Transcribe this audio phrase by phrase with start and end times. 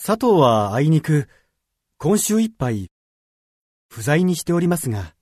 [0.00, 1.28] 佐藤はあいにく、
[1.98, 2.92] 今週いっぱい、
[3.88, 5.16] 不在にしておりますが、